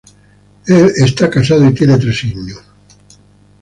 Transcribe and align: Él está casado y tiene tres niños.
Él 0.65 0.91
está 0.97 1.29
casado 1.29 1.63
y 1.69 1.75
tiene 1.75 1.95
tres 1.99 2.23
niños. 2.23 2.63